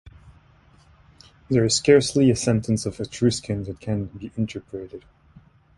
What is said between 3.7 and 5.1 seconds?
can be interpreted.